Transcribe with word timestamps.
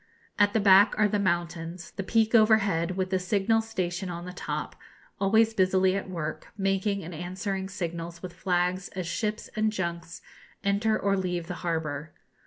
At 0.39 0.53
the 0.53 0.59
back 0.59 0.95
are 0.97 1.07
the 1.07 1.19
mountains, 1.19 1.91
the 1.91 2.01
peak 2.01 2.33
overhead, 2.33 2.97
with 2.97 3.11
the 3.11 3.19
signal 3.19 3.61
station 3.61 4.09
on 4.09 4.25
the 4.25 4.33
top, 4.33 4.75
always 5.19 5.53
busily 5.53 5.95
at 5.95 6.09
work, 6.09 6.47
making 6.57 7.03
and 7.03 7.13
answering 7.13 7.69
signals 7.69 8.23
with 8.23 8.33
flags 8.33 8.87
as 8.95 9.05
ships 9.05 9.49
and 9.55 9.71
junks 9.71 10.23
enter 10.63 10.97
or 10.99 11.15
leave 11.15 11.45
the 11.45 11.53
harbour. 11.61 12.13